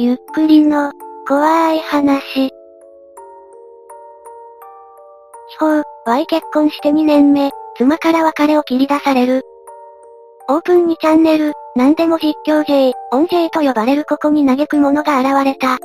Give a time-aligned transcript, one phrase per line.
[0.00, 0.92] ゆっくりの、
[1.26, 2.22] 怖い話。
[2.32, 2.52] 秘
[5.58, 9.42] 宝、Y 結婚して2年目、妻から別れを切り出される。
[10.48, 15.78] オープンにチャンネル、何でも実況 J、オン J と呼ばれるここに嘆く者が現れた。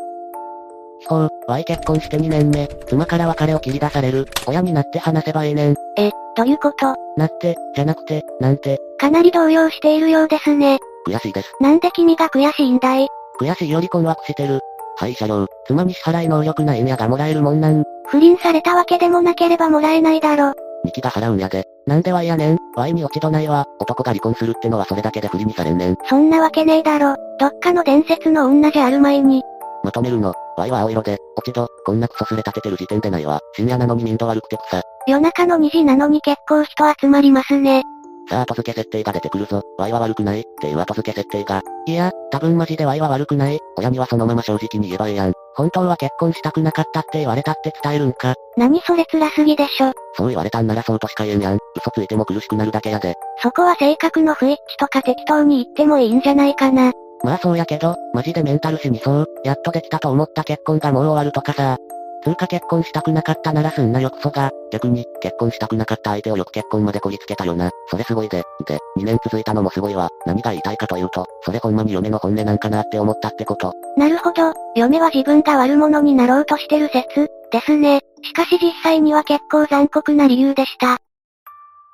[1.00, 5.76] 秘宝、Y 結婚して2年目、妻から別れを切り出される、親になって話せばええねん。
[5.98, 10.78] え、どういうことなって、じゃなくて、なんて、かなり動揺しているようですね。
[11.08, 11.52] 悔しいです。
[11.59, 13.08] なんで君が悔しいんだい？
[13.44, 14.60] 悔しいより困惑してる。
[14.98, 17.84] はい、車両、妻に支払い能力ないんやがもらえるもんなん。
[18.08, 20.54] 不倫されたわけでもなければもらえないだろ。
[20.86, 21.66] ミキが払うんやで。
[21.86, 22.58] なんでわいやねん。
[22.76, 23.66] ワイに落ち度ないわ。
[23.80, 25.98] 男が離婚するってのはそれだけで不利にされんねん。
[26.08, 27.16] そんなわけねえだろ。
[27.40, 29.42] どっかの伝説の女じゃあるまいに。
[29.84, 30.34] まとめるの。
[30.58, 33.39] ワイは青色で、落ち度、こんなクソすれ立ててる時点でないわ。
[33.56, 34.82] 深夜なのに民度悪くて草。
[35.08, 37.84] 夜中の2時なのに結構人集まりますね。
[38.30, 39.62] さあ後付け設定が出てくるぞ。
[39.78, 41.62] ワイは悪くないっていう後付け設定が。
[41.86, 43.60] いや、多分マジでワイは悪くない。
[43.78, 45.34] 親にはそのまま正直に言えばええやん。
[45.56, 48.36] 本当は結婚したくなかったって言われたって伝えるんか。
[48.58, 49.92] 何それ辛すぎでしょ。
[50.16, 51.58] そう言われたんならそうとしか言えんやん。
[51.76, 53.16] 嘘ついても苦しくなるだけやで。
[53.42, 56.92] そこは性格の不一致とか適当に言ってもいいんじゃないかな。
[57.24, 59.28] まあそうやけど、マジでメンタル死にそう。
[59.46, 61.78] やっとできたと思った結婚がもう終わるとかさ。
[62.24, 64.52] つうか結婚したくなかったならすんなよクソが。
[64.72, 67.70] 逆に、結婚したくなかった相手をよく結婚までこぎつけたよな。
[67.90, 68.44] それすごいで。
[68.66, 70.10] で、2年続いたのもすごいわ。
[70.26, 73.74] 何が言いたいかというと、それほんまに嫁の本音なんかなって思ったってこと。
[73.98, 78.02] なるほど、嫁は自分が悪者になろうとしてる説、ですね。
[78.24, 80.98] しかし実際には結構残酷な理由でした。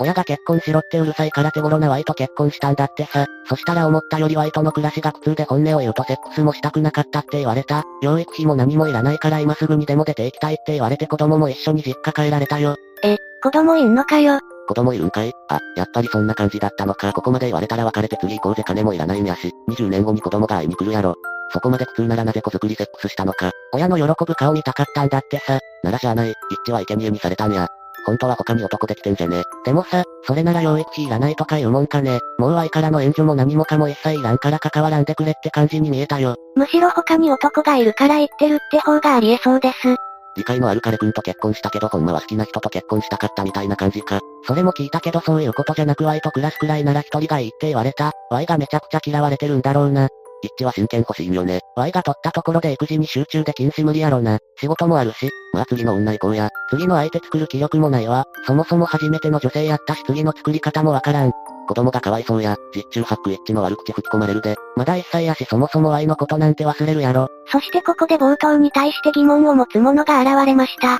[0.01, 3.25] 親が結婚しろってうるさいから手頃なワイと結婚したんだってさ。
[3.47, 7.83] そしたら思ったよりワイとの暮らしが苦痛で本音を言うとセックスもしたくなかったって言われた。
[8.01, 12.77] 養育費も何もいらないから今すぐにでも出て行きたいって言われて子供も一緒に実家帰られたよ。
[13.03, 14.39] え、子供いんのかよ。
[14.67, 15.33] 子供いるんかい？
[15.49, 17.11] あ、やっぱりそんな感じだったのか。
[17.11, 21.15] ここまで言われたら別れて次行こうぜ金もいらないんやし、20年後に子供が会いに来るやろ。
[21.51, 23.51] そこまで苦痛ならなぜ子作りセックスしたのか。
[23.73, 25.59] 親の喜ぶ顔見たかったんだってさ。
[25.83, 27.67] ならしゃあない、一致は生贄にされたんや。
[28.05, 29.43] 本当は他に男できてんじゃね。
[29.65, 32.19] でもさ、それなら養育費いらないとか言うもんかね。
[32.37, 36.35] もう愛からの援助も何もかも一切いらんから関わらんでくれって感じに見えたよ。
[36.55, 39.95] むしろ他に男がいるから言ってるって方がありえそうです。
[40.38, 44.19] 理解のある彼くんと結婚したけどほんまは好きな人と結婚したかったみたいな感じか。
[44.47, 48.13] それも聞いたけどそういうことじゃなく Y と暮らすくらいなら一人がいいって言われた。
[48.31, 50.07] Y がめちゃくちゃ嫌われてるんだろうな。
[50.41, 51.59] 一致は真剣欲しいんよね。
[51.75, 54.39] Y が取ったところで育児に集中できんし無理やろな。
[54.59, 56.50] 仕事もあるし、まあ次の女行こうや。
[56.69, 58.25] 次の相手作る気力もないわ。
[58.45, 61.31] そもそも初めての女性やったし次の作り方もわからん。
[61.67, 64.55] 子供がかわいそうや、実中八九一致の悪口吹き込まれるで。
[64.75, 67.27] まだ一歳やしそもそも愛のことなんて忘れるやろ。
[67.45, 70.97] そしてここで冒頭に対して疑問を持つ者が現れました。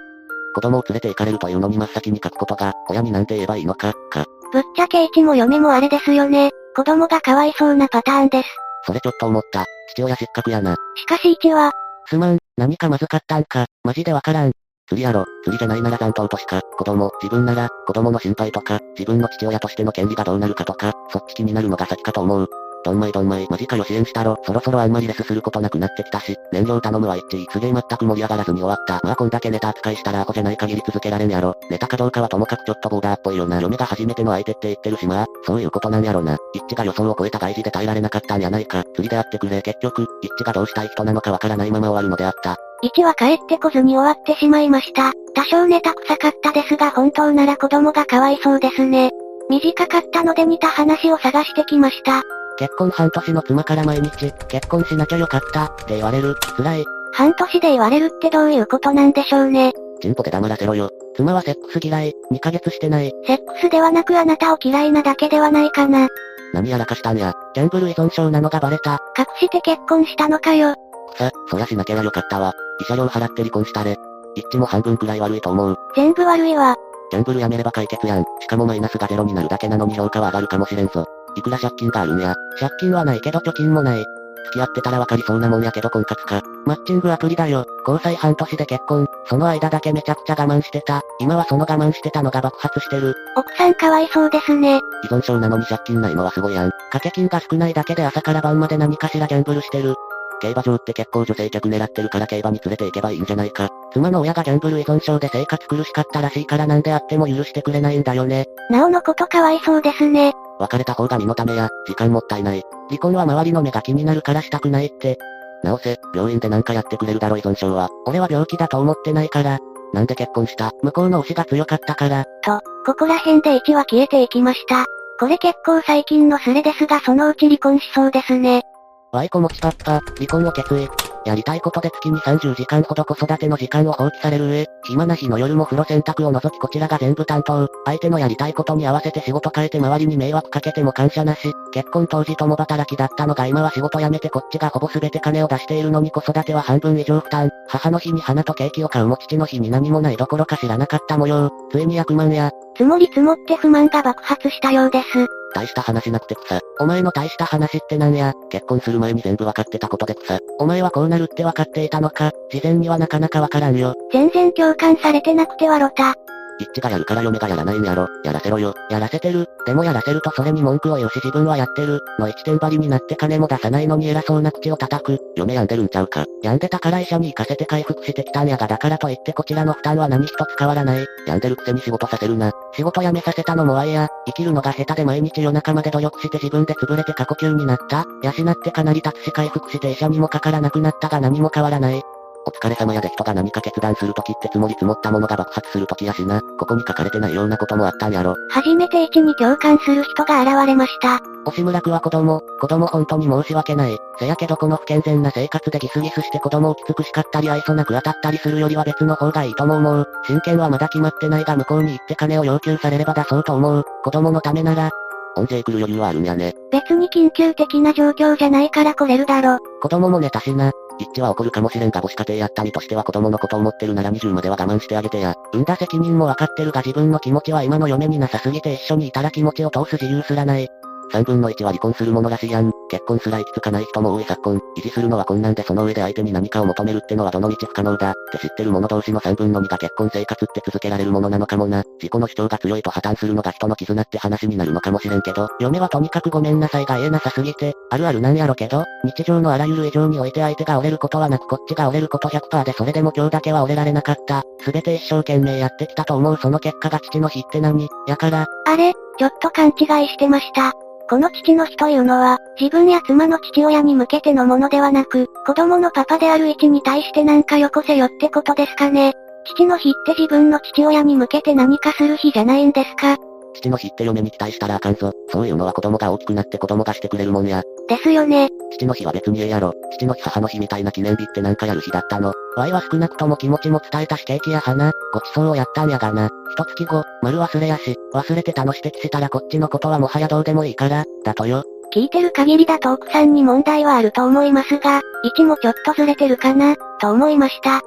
[0.54, 4.26] 子供を連れて行かれるというのに真っ先に書くことが、親になんて言えばいいのか、か。
[4.52, 6.52] ぶっちゃけ一も嫁もあれですよね。
[6.76, 8.50] 子供がかわいそうなパターンです。
[8.86, 9.66] それちょっと思った。
[9.92, 10.76] 父親失格やな。
[10.96, 11.72] しかし一は、
[12.06, 14.52] すまん、何かまずかったんか、マジでわからん。
[14.88, 22.50] 釣りやろ、釣りじゃないなら残党としか、子供、自分なら、子供の心配とか、自分の父親としての権利がどうなるかとか、そっち気になるのが先かと思う。
[22.84, 24.38] どんまいどんまい、マジかよ支援したろ。
[24.44, 27.46] そろそろあんまりレスすることなくなってきたし、燃料頼むわ一致。
[27.52, 29.00] すげえ全く盛り上がらずに終わった。
[29.04, 31.56] まあこんだけネタ扱いしたらアホじゃない限り続けられんやろ。
[31.70, 33.60] ネタかどうかはともかくちょっとボーダーっぽいよな。
[33.62, 36.38] 嫁が初めての相手って言ってるしまあ、そういうことなんやろな。
[36.54, 38.84] 一致が予想を超えた外事で耐えられなかったんやないか。
[38.96, 39.62] 釣りであってくれ。
[39.62, 42.58] 結局、一致がどうしたい人なのかわからないまま終わるのであった。
[42.82, 45.12] 一は帰ってこずに終わってしまいました。
[45.36, 49.12] 多少ネタ臭かったですが本当なら子供がかわいそうですね。
[49.50, 52.24] 短かったので似た話を探してきました。
[52.60, 56.36] 結婚半年の妻から毎日、結婚しなきゃよかった、って言われる。
[56.58, 56.86] 辛い。
[57.14, 59.72] 半年で言われるってどういうことなんでしょうね。
[60.02, 60.90] チンポで黙らせろよ。
[61.16, 63.14] 妻はセックス嫌い、2ヶ月してない。
[63.26, 66.10] セックスではなくあなたを嫌いなだけではないかな。
[66.54, 67.34] 何やらかしたんや。
[67.54, 69.00] ギャンブル依存症なのがバレた。
[69.18, 70.76] 隠して結婚したのかよ。
[71.18, 72.54] さ、そりゃしなきゃよかったわ。
[72.82, 73.96] 慰謝料払って離婚したれ。
[74.36, 75.78] 一致も半分くらい悪いと思う。
[75.96, 76.76] 全部悪いわ。
[77.10, 78.26] ギャンブルやめれば解決やん。
[78.42, 81.08] しかもマイナスがゼロになるだけなのに評価は上がるかもしれんぞ。
[81.40, 82.36] いくら借金があるんや。
[82.60, 84.06] 借金はないけど貯金もない。
[84.46, 86.42] 付き合ってたらわかりそうなもんやけど婚活か。
[86.66, 87.66] マッチングアプリだよ。
[87.88, 89.08] 交際半年で結婚。
[89.26, 91.02] その間だけめちゃくちゃ我慢してた。
[91.20, 93.16] 今はその我慢してたのが爆発してる。
[93.36, 94.78] 奥さんかわいそうですね。
[94.78, 96.72] 依存症なのに借金ないのはすごいやん。
[96.72, 99.96] 掛け金が少ないだけで朝から晩まで何かしらギャンブルしてる。
[100.42, 103.70] 競馬場って結構女性客狙ってるから競馬に連れて行けばいいんじゃないか。
[103.92, 108.48] 妻の親がギャンブル依存症で生活苦しかったらしいからなんであっても許してくれないんだよね。
[108.70, 110.34] なおのことかわいそうですね。
[110.60, 112.64] 別れた方が身のためや、時間もったいない。
[112.90, 115.18] 離婚は周りの目が気になるからしたくないって。
[115.64, 117.90] 直せ、病院でなんかやってくれるだろ依存症は。
[118.06, 119.60] 俺は病気だと思ってないから。
[119.94, 120.72] なんで結婚した？
[120.84, 122.26] 向こうの推しが強かったから。
[122.44, 124.86] と、ここら辺で1は消えていきました。
[125.20, 128.64] これ結構最近のスレですがそのうち離婚しそうですね。
[129.12, 130.88] ワイコ持ちパッパ、離婚を決意。
[131.26, 137.68] やりたいことで月に30時間ほど子育ての時間を放棄される上、暇な日の夜も風呂洗濯を除きこちらが全部担当。
[137.86, 141.52] 相手のやりたいことに合わせて仕事変えて周りに迷惑かけても感謝なし。
[141.74, 147.50] 結婚当時共働きだったのが今は仕事辞めてこっちがほぼ全て金を出しているのに子育ては半分以上負担。
[147.68, 151.52] 母の日に花とケーキを買うも父の日に何もないどころか知らなかった模様。
[151.72, 152.52] ついに役満や。
[152.78, 155.39] 積もり積もって不満が爆発したようです。
[155.54, 156.60] 大した話なくて草。
[156.80, 158.34] お前の大した話ってなんや。
[158.50, 160.40] 結婚する前に全部わかってたことで草。
[160.60, 162.32] お前はこうなるってわかっていたのか。
[162.52, 163.96] 事前にはなかなかわからんよ。
[164.12, 166.16] 全然共感されてなくてはロタ。
[166.60, 168.08] 一致がやるから嫁がやらないんやろ。
[168.24, 168.76] やらせろよ。
[168.90, 169.48] やらせてる。
[169.66, 172.02] でもやらせるとそれに文句を言うし自分はやってる。
[172.20, 175.20] の一点張りになって金も出さないのに偉そうな口を叩く。
[175.38, 176.26] 嫁病んでるんちゃうか。
[176.44, 181.06] 病んでたから医者に行かせて回復してきたんやがだからといってこちらの負担は何一つ変わらない。
[181.26, 182.52] 病んでるくせに仕事させるな。
[182.74, 184.10] 仕事辞めさせたのもあいや。
[184.26, 188.06] 生きるのが下手で毎日夜中まで努力して自分で潰れて過呼吸になった。
[188.22, 192.04] 養ってかなり立つし回復して医者にもかからなくなったが何も変わらない。
[192.50, 196.42] お疲れ様やで人が何か決断するときって積もり積もったものが爆発するときやしな。
[196.42, 198.36] ここに書かれてないようなこともあったんやろ。
[198.50, 201.20] 初めて一に共感する人が現れました。
[201.46, 203.98] 押村区は子供、子供本当に申し訳ない。
[204.18, 210.08] せやけどこの不健全な生活でギスギスして子供をきつく叱ったり愛想なく当たったりするよりは別の方がいいとも思う。
[210.28, 213.84] 親権はまだ決まってないが向こうに行って金を要求されれば出そうと思う。
[214.04, 214.90] 子供のためなら、
[215.36, 216.56] 音税来る余裕はあるんやね。
[216.72, 219.60] 別に緊急的な状況じゃないから来れるだろ。
[219.82, 220.72] 子供も寝たしな。
[221.00, 225.36] 一致は起こるかもしれんが母子家庭やった身としては子供のこと思ってるなら20までは我慢してあげてや。
[225.54, 230.70] 産んだ責任もわかってるが自分の気持ちは今の嫁になさすぎて一緒にいたら気持ちを通す自由すらない。
[231.12, 232.72] 3分の1は離婚するものらしいやん。
[232.90, 234.58] 結婚すら行き着かない人も多い昨今。
[234.78, 238.12] 維持するのは困難でその上で相手に何かを求めるってのはどの道不可能だ。
[238.12, 241.84] って知ってる者同士の3分の2が結婚生活って続けられるものなのかもな。
[242.02, 254.44] 自己の主張が強いと破綻するのが人の絆って話になるのかもしれんけど、嫁はとにかくごめんなさいが言えなさすぎて、あるあるなんやろけど、日常のあらゆる以上において相手が折れることはなくこっちが折れること100%でそれでも今日だけは折れられなかった。
[254.62, 257.88] すべて一生懸命やってきたと思うその結果が父の日って何？
[258.08, 258.46] やから。
[258.66, 260.74] あれ、ちょっと勘違いしてました。
[261.10, 269.14] この父の日というのは、自分や妻の父親に向けてのものではなく、子供のパパである位置に対してなんかよこせよってことですかね。
[269.46, 273.18] 父の日って自分の父親に向けて何かする日じゃないんですか？
[273.56, 275.12] 父の日って嫁に期待したらあかんぞ。
[275.30, 277.64] そういうのは子供が大きくなって子供がしてくれるもんや。
[277.90, 278.50] ですよね。
[278.72, 279.74] 父の日は別にええやろ。
[279.92, 282.34] 父の日母の日みたいな記念日ってなんかやる日だったの。
[282.56, 286.30] ワイは少なくとも気持ちも伝えたしケーキや花、ごちそうをやったんやがな。
[286.52, 291.64] 一月後、丸忘れやし、忘れてたの指摘したらこっちのことはもはやどうでもいいから、だとよ。
[291.94, 297.82] 聞いてる限りだと奥さんに問題はあると思いますが、位置もちょっとずれてるかな、と思いました。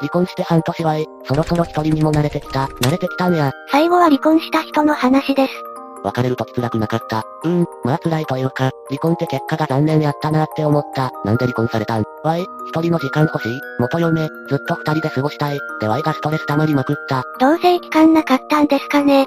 [0.00, 3.52] 離婚して半年はい、そろそろ一人にも慣れてきた、慣れてきたんや。
[3.70, 5.52] 最後は離婚した人の話です。
[6.02, 7.24] 別れるとき辛くなかった。
[7.44, 11.10] うーん、まあ辛いというか、離婚って結果が残念やったなって思った。
[11.24, 12.04] なんで離婚されたん？
[12.24, 15.58] わい、一人の時間欲しい元嫁、ずっと二人で過ごしたい。
[15.80, 17.24] でワイがストレス溜まりまくった。
[17.38, 19.26] 同棲期間なかったんですかね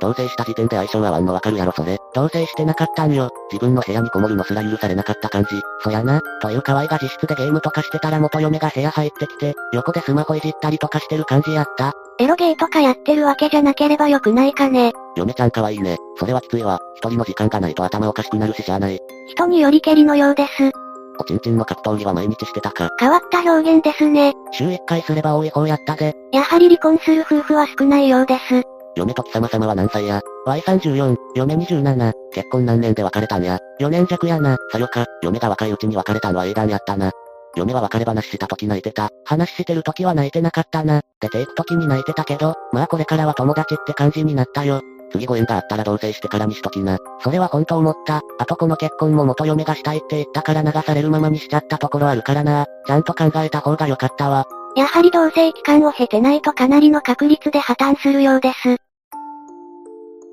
[0.00, 1.96] 同棲した時点で相性合わんのわかるやろそれ。
[2.12, 3.30] 同棲してなかったんよ。
[3.52, 5.60] 自分の部屋にこもるのすら許されなかった感じ。
[5.80, 6.20] そやな。
[6.40, 11.92] という河合が自室でゲームとかしてたら元嫁が部屋入ってきて、横でスマホいじったりとかしてる感じやった。
[12.18, 14.92] エロゲーとかやってるわけじゃなければよくないかね。
[15.16, 15.96] 嫁ちゃん可愛いね。
[16.16, 16.80] それはきついわ。
[16.96, 19.00] 一人の時間がないと頭おかしくなるししゃあない。
[19.28, 20.70] 人によりけりのようです。
[21.18, 22.90] おちんちんの格闘技は毎日してたか。
[22.98, 24.32] 変わった表現ですね。
[24.52, 26.14] 週一回すれば多い方やったぜ。
[26.32, 28.62] やはり離婚する夫婦は少ないようです。
[28.94, 33.58] 嫁と貴様様は何歳や ?Y34、嫁27、結婚何年で別れたんや。
[33.80, 34.58] 4年弱やな。
[34.70, 37.10] さよか、嫁が若いうちに別れたんは英断やったな。
[37.56, 39.10] 嫁は別れ話した時泣いてた。
[39.24, 41.02] 話してる時は泣いてなかったな。
[41.20, 44.80] 出て行く時に泣いてたけど、まあこれからは友達って感じになったよ。
[45.12, 46.98] 次ご縁があったら同棲してからにしときな。
[47.20, 48.22] それは本当思った。
[48.38, 52.66] あとこの結婚も元嫁がしたいって言ったから流されるままにしちゃったところあるからな。
[52.86, 54.46] ちゃんと考えた方が良かったわ。
[54.74, 58.76] やはり同棲期間を経てないとかなりの確率で破綻するようです。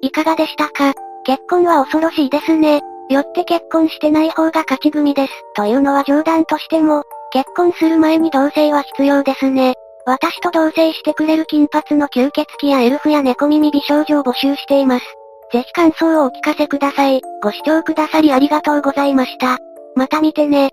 [0.01, 0.93] いかがでしたか？
[1.25, 2.79] 結婚は恐ろしいですね。
[3.09, 5.33] よって結婚してない方が勝ち組です。
[5.55, 9.75] というのは冗談としても、結婚する前に同棲は必要ですね。
[10.05, 15.05] 私と同棲してくれる金髪の吸血鬼やエルフや猫耳美少女を募集しています。
[15.51, 17.21] ぜひ感想をお聞かせください。
[17.41, 19.57] ご視聴くださりありがとうございました。
[19.95, 20.71] また見てね。